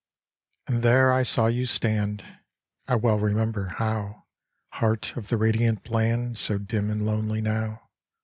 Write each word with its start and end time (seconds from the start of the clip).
And 0.65 0.81
there 0.81 1.13
I 1.13 1.21
saw 1.21 1.45
you 1.45 1.67
stand, 1.67 2.23
I 2.87 2.95
well 2.95 3.19
remember 3.19 3.67
how, 3.67 4.25
Heart 4.71 5.15
of 5.15 5.27
the 5.27 5.37
radiant 5.37 5.87
land 5.91 6.39
So 6.39 6.57
dim 6.57 6.89
and 6.89 7.03
lonely 7.05 7.39
now. 7.39 7.87